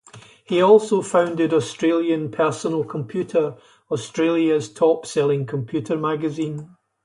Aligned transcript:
He 0.43 0.63
also 0.63 1.03
founded 1.03 1.53
"Australian 1.53 2.31
Personal 2.31 2.83
Computer", 2.83 3.57
Australia's 3.91 4.67
top-selling 4.67 5.45
computer 5.45 5.95
magazine. 5.95 6.75